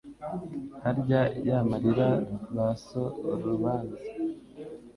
Harya 0.83 1.21
yamarira 1.47 2.07
ba 2.55 2.67
so 2.87 3.03
urubanza 3.31 3.99